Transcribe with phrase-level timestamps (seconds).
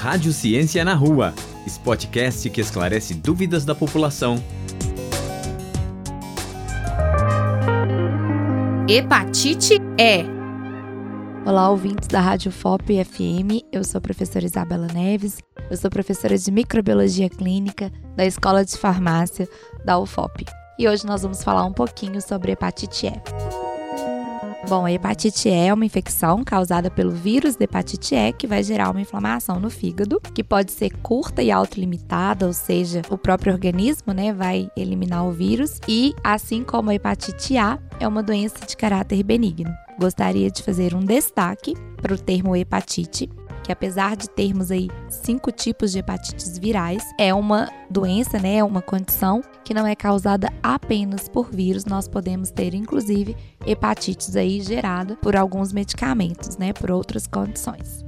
[0.00, 1.34] Rádio Ciência na Rua,
[1.66, 4.42] esse podcast que esclarece dúvidas da população.
[8.88, 10.24] Hepatite E.
[11.44, 13.62] Olá, ouvintes da Rádio FOP FM.
[13.70, 15.36] Eu sou a professora Isabela Neves.
[15.70, 19.46] Eu sou professora de microbiologia clínica da Escola de Farmácia
[19.84, 20.46] da UFOP.
[20.78, 23.59] E hoje nós vamos falar um pouquinho sobre hepatite E.
[24.68, 28.62] Bom, a hepatite E é uma infecção causada pelo vírus da hepatite E que vai
[28.62, 33.52] gerar uma inflamação no fígado, que pode ser curta e autolimitada, ou seja, o próprio
[33.52, 38.64] organismo, né, vai eliminar o vírus, e assim como a hepatite A, é uma doença
[38.66, 39.72] de caráter benigno.
[39.98, 43.28] Gostaria de fazer um destaque para o termo hepatite,
[43.62, 48.64] que apesar de termos aí cinco tipos de hepatites virais, é uma doença, né, é
[48.64, 54.60] uma condição que não é causada apenas por vírus, nós podemos ter inclusive hepatites aí
[54.60, 58.04] gerada por alguns medicamentos, né, por outras condições.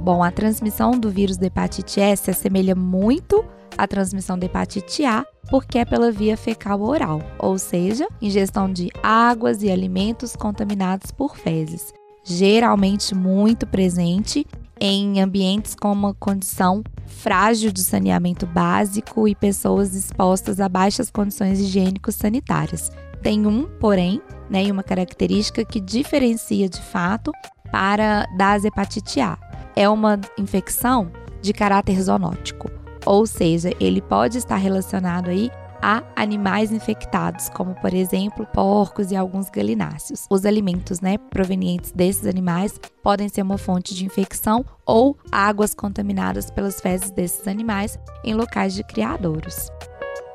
[0.00, 3.44] Bom, a transmissão do vírus da hepatite S se assemelha muito
[3.76, 8.90] à transmissão da hepatite A, porque é pela via fecal oral, ou seja, ingestão de
[9.02, 11.92] águas e alimentos contaminados por fezes,
[12.24, 14.46] geralmente muito presente
[14.80, 21.58] em ambientes com uma condição frágil de saneamento básico e pessoas expostas a baixas condições
[21.60, 22.90] higiênico-sanitárias.
[23.22, 27.32] Tem um, porém, né, uma característica que diferencia de fato
[27.70, 29.36] para das hepatite A.
[29.74, 31.10] É uma infecção
[31.42, 32.70] de caráter zoonótico,
[33.04, 35.50] ou seja, ele pode estar relacionado aí
[35.82, 40.26] a animais infectados, como por exemplo porcos e alguns galináceos.
[40.30, 46.50] Os alimentos né, provenientes desses animais podem ser uma fonte de infecção ou águas contaminadas
[46.50, 49.70] pelas fezes desses animais em locais de criadouros.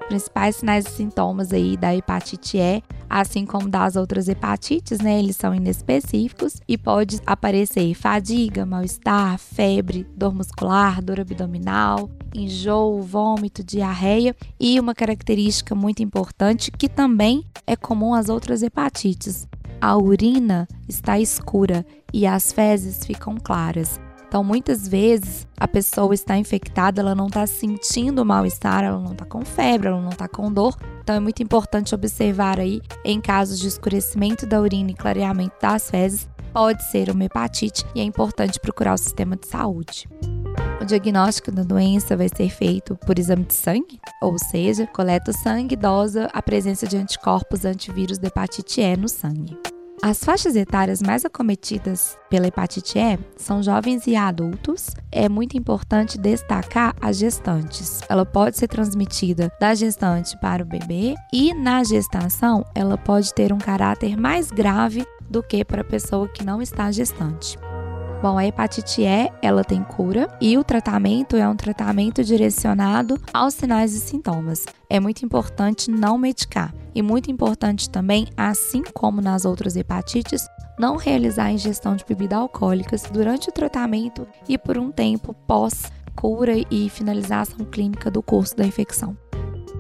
[0.08, 5.18] Principais sinais e sintomas aí da hepatite E, assim como das outras hepatites, né?
[5.18, 13.64] Eles são inespecíficos e pode aparecer fadiga, mal-estar, febre, dor muscular, dor abdominal, enjoo, vômito,
[13.64, 19.48] diarreia e uma característica muito importante que também é comum às outras hepatites.
[19.80, 24.00] A urina está escura e as fezes ficam claras.
[24.34, 29.26] Então, muitas vezes a pessoa está infectada, ela não está sentindo mal-estar, ela não está
[29.26, 30.76] com febre, ela não está com dor.
[31.04, 35.88] Então, é muito importante observar aí, em casos de escurecimento da urina e clareamento das
[35.88, 40.10] fezes, pode ser uma hepatite e é importante procurar o sistema de saúde.
[40.82, 45.34] O diagnóstico da doença vai ser feito por exame de sangue, ou seja, coleta o
[45.34, 49.56] sangue e dosa a presença de anticorpos antivírus da hepatite E no sangue.
[50.06, 54.90] As faixas etárias mais acometidas pela hepatite E são jovens e adultos.
[55.10, 58.02] É muito importante destacar as gestantes.
[58.10, 63.54] Ela pode ser transmitida da gestante para o bebê e na gestação ela pode ter
[63.54, 67.58] um caráter mais grave do que para a pessoa que não está gestante.
[68.22, 73.54] Bom, a hepatite E, ela tem cura e o tratamento é um tratamento direcionado aos
[73.54, 74.66] sinais e sintomas.
[74.90, 80.98] É muito importante não medicar e muito importante também, assim como nas outras hepatites, não
[80.98, 86.54] realizar a ingestão de bebidas alcoólicas durante o tratamento e por um tempo pós cura
[86.70, 89.18] e finalização clínica do curso da infecção.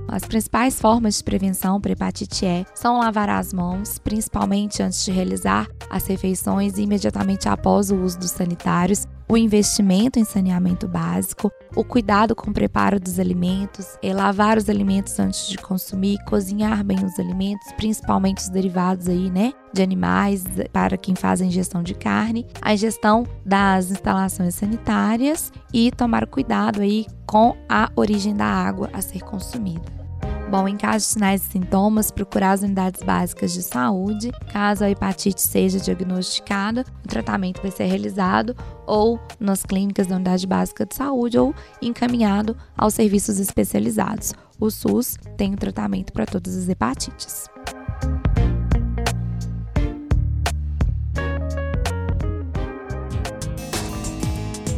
[0.08, 5.12] As principais formas de prevenção para hepatite E são lavar as mãos, principalmente antes de
[5.12, 11.52] realizar as refeições e imediatamente após o uso dos sanitários, o investimento em saneamento básico,
[11.76, 17.04] o cuidado com o preparo dos alimentos, lavar os alimentos antes de consumir, cozinhar bem
[17.04, 21.96] os alimentos, principalmente os derivados aí, né, de animais para quem faz a ingestão de
[21.96, 28.92] carne, a ingestão das instalações sanitárias e tomar cuidado aí com a origem da água
[28.94, 30.03] a ser consumida.
[30.50, 34.32] Bom, em caso de sinais e sintomas, procurar as unidades básicas de saúde.
[34.52, 38.56] Caso a hepatite seja diagnosticada, o tratamento vai ser realizado
[38.86, 44.34] ou nas clínicas da unidade básica de saúde ou encaminhado aos serviços especializados.
[44.60, 47.50] O SUS tem o tratamento para todas as hepatites.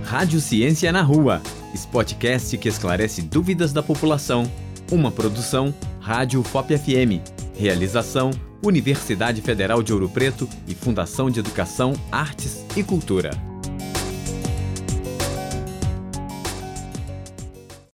[0.04, 1.42] Rádio Ciência na Rua,
[1.74, 1.88] esse
[2.58, 4.50] que esclarece dúvidas da população
[4.92, 7.22] uma produção Rádio FOP FM.
[7.58, 8.32] Realização
[8.64, 13.55] Universidade Federal de Ouro Preto e Fundação de Educação, Artes e Cultura.